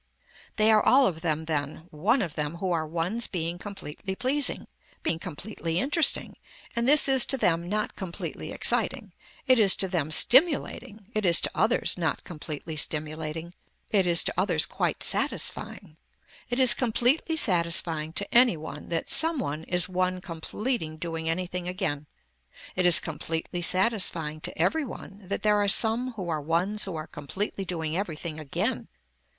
[0.55, 4.65] They are all of them then one of them who are ones being completely pleasing,
[5.03, 6.37] being completely interesting
[6.75, 9.13] and this is to them not completely exciting,
[9.45, 13.53] it is to them stimulating, it is to others not completely stimulating,
[13.91, 15.97] it is to others quite satisfying.
[16.49, 21.67] It is completely satisfying to any one that some one is one completing doing anything
[21.67, 22.07] again.
[22.75, 26.95] It is completely satisfying to every one that there are some who are ones who
[26.95, 28.87] are completely doing everything again.